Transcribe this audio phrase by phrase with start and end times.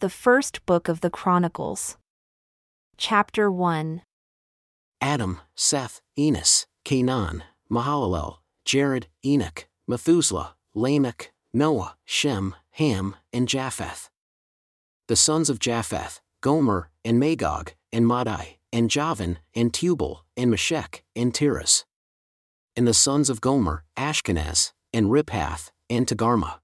[0.00, 1.96] The First Book of the Chronicles.
[2.98, 4.02] Chapter 1
[5.00, 14.10] Adam, Seth, Enosh, Canaan, Mahalalel, Jared, Enoch, Methuselah, Lamech, Noah, Shem, Ham, and Japheth.
[15.08, 21.04] The sons of Japheth, Gomer, and Magog, and Madai, and Javan, and Tubal, and Meshech,
[21.16, 21.86] and Tiras.
[22.76, 26.58] And the sons of Gomer, Ashkenaz, and Riphath, and Togarmah.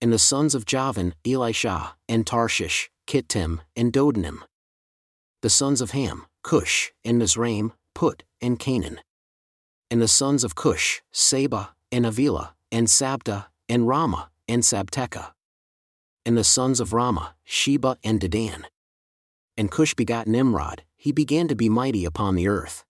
[0.00, 4.40] And the sons of Javan, Elisha, and Tarshish, Kittim, and Dodanim.
[5.42, 9.00] The sons of Ham, Cush, and Mizraim, Put, and Canaan.
[9.90, 15.32] And the sons of Cush, Seba, and Havilah, and Sabta, and Raamah, and Sabtecha.
[16.24, 18.64] And the sons of Raamah, Sheba and Dedan.
[19.56, 22.84] And Cush begot Nimrod, he began to be mighty upon the earth.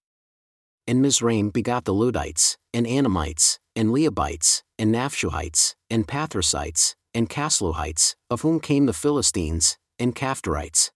[0.88, 8.14] And Mizraim begot the Ludites, and Anamites, and Lehabites, and Naphtuhites, and Pathrusites, and Casluhites,
[8.30, 10.92] of whom came the Philistines, and Caphtorites.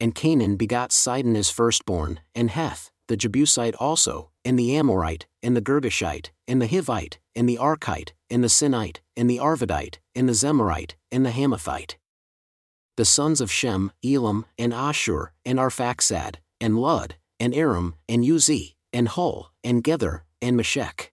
[0.00, 5.56] And Canaan begot Sidon his firstborn, and Heth, the Jebusite also, and the Amorite, and
[5.56, 10.28] the Girgashite, and the Hivite, and the Archite, and the Sinite, and the Arvadite, and
[10.28, 11.96] the Zemarite, and the Hamathite.
[12.96, 18.74] The sons of Shem, Elam, and Ashur, and Arphaxad, and Lud, and Aram, and Uzi,
[18.94, 21.12] and Hul, and Gether, and Meshech.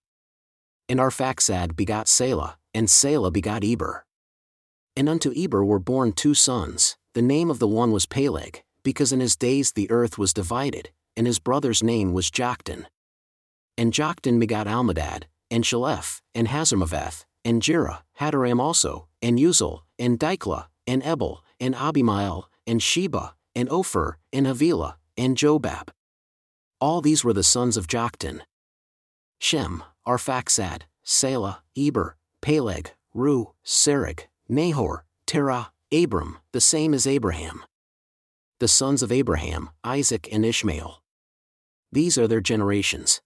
[0.88, 4.06] And Arphaxad begot Salah, and Salah begot Eber.
[4.96, 9.12] And unto Eber were born two sons, the name of the one was Peleg, because
[9.12, 12.86] in his days the earth was divided, and his brother's name was Joktan.
[13.78, 20.20] And Joktan begot Almodad, and Sheleph, and Hazarmaveth, and Jerah, Hadoram also, and Uzal, and
[20.20, 25.90] Diklah, and Ebal, and Abimael, and Sheba, and Ophir, and Havilah, and Jobab.
[26.82, 28.42] All these were the sons of Joktan.
[29.38, 37.64] Shem, Arphaxad, Salah, Eber, Peleg, Reu, Serug, Nahor, Terah, Abram, the same as Abraham.
[38.60, 41.04] The sons of Abraham, Isaac and Ishmael.
[41.92, 43.22] These are their generations.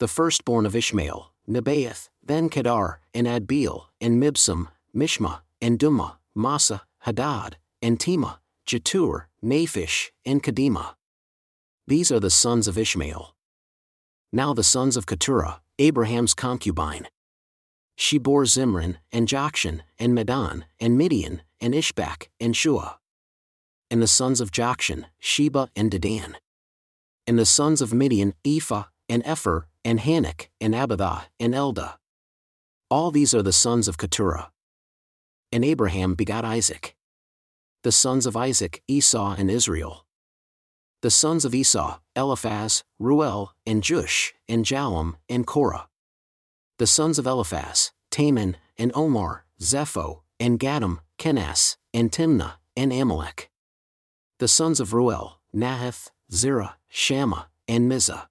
[0.00, 6.82] The firstborn of Ishmael, Nebaioth, then Kedar, and Adbeel, and Mibsam, Mishma, and Duma, Massa,
[7.00, 10.94] Hadad, and Tema, Jetur, Naphish, and Kedemah.
[11.88, 13.34] These are the sons of Ishmael.
[14.30, 17.08] Now the sons of Keturah, Abraham's concubine.
[17.96, 22.98] She bore Zimran, and Jokshan, and Medan, and Midian, and Ishbak, and Shua.
[23.90, 26.34] And the sons of Jokshan, Sheba and Dedan.
[27.26, 31.94] And the sons of Midian, Ephah, and Epher, and Hanok, and Abitha, and Eldah.
[32.90, 34.50] All these are the sons of Keturah.
[35.50, 36.96] And Abraham begot Isaac.
[37.82, 40.04] The sons of Isaac, Esau and Israel.
[41.00, 45.86] The sons of Esau, Eliphaz, Ruel, and Jeush, and Jaalam, and Korah.
[46.78, 53.48] The sons of Eliphaz, Teman, and Omar, Zepho, and Gatam, Kenaz, and Timnah, and Amalek.
[54.40, 58.26] The sons of Ruel, Nahath, Zerah, Shammah, and Mizah.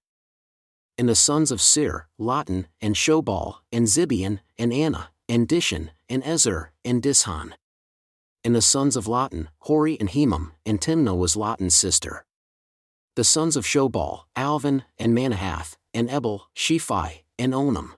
[0.97, 6.21] And the sons of Seir, Lotan, and Shobal, and Zibeon, and Anah, and Dishon, and
[6.25, 7.53] Ezer, and Dishan.
[8.43, 12.25] And the sons of Lotan, Hori and Hemam, and Timnah was Lotan's sister.
[13.17, 17.93] The sons of Shobal, Alvan, and Manahath, and Ebal, Shephi, and Onam.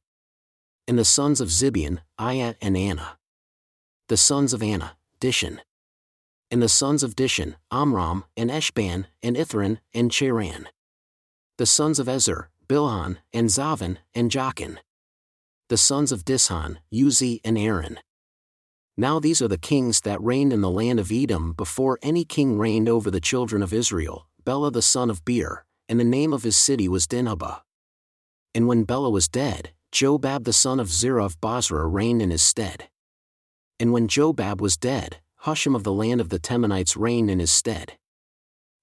[0.88, 3.18] And the sons of Zibeon, Ayat and Anah.
[4.07, 5.59] The sons of Anah, Dishan.
[6.50, 10.68] And the sons of Dishan, Amram, and Eshban, and Ithran, and Cheran.
[11.57, 14.78] The sons of Ezer, Bilhan, and Zavan, and Jachin.
[15.68, 18.00] The sons of Dishan, Uzi and Aran.
[18.96, 22.57] Now these are the kings that reigned in the land of Edom before any king
[22.57, 26.44] reigned over the children of Israel, Bela the son of Beor, and the name of
[26.44, 27.62] his city was Dinhabah.
[28.54, 32.44] And when Bela was dead, Jobab the son of Zerah of Bozrah reigned in his
[32.44, 32.90] stead.
[33.80, 37.52] And when Jobab was dead, Husham of the land of the Temanites reigned in his
[37.52, 37.98] stead.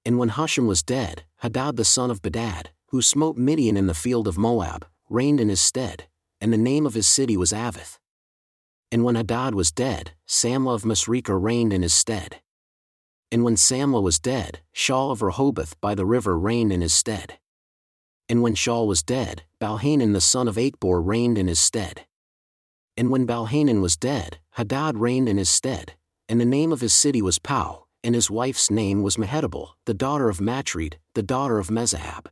[0.04, 3.94] And when Husham was dead, Hadad the son of Bedad, who smote Midian in the
[3.94, 6.08] field of Moab, reigned in his stead,
[6.40, 7.98] and the name of his city was Avith.
[8.90, 12.40] And when Hadad was dead, Samlah of Masrekah reigned in his stead.
[13.32, 17.38] And when Samlah was dead, Shaul of Rehoboth by the river reigned in his stead.
[18.28, 22.06] And when Shaul was dead, Baalhanan the son of Achbor reigned in his stead.
[22.96, 25.94] And when Baalhanan was dead, Hadad reigned in his stead,
[26.28, 29.94] and the name of his city was Pau, and his wife's name was Mehetabel, the
[29.94, 32.26] daughter of Matred, the daughter of Mezahab.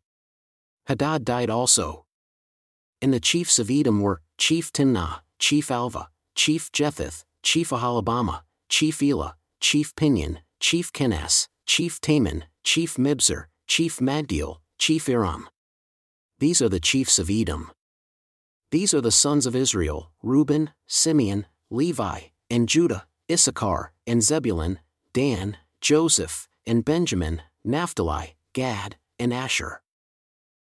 [0.86, 2.06] Hadad died also.
[3.02, 9.02] And the chiefs of Edom were Chief Timnah, Chief Alva, Chief Jetheth, Chief Aholibamah, Chief
[9.02, 15.46] Elah, Chief Pinon, Chief Kenaz, Chief Teman, Chief Mibzar, Chief Magdiel, Chief Iram.
[16.38, 17.70] These are the chiefs of Edom.
[18.70, 24.78] These are the sons of Israel Reuben, Simeon, Levi, and Judah, Issachar, and Zebulun,
[25.12, 29.82] Dan, Joseph, and Benjamin, Naphtali, Gad, and Asher.